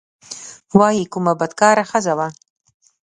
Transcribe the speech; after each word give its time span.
وايي 0.77 1.03
کومه 1.13 1.33
بدکاره 1.39 1.83
ښځه 1.91 2.13
وه. 2.17 2.27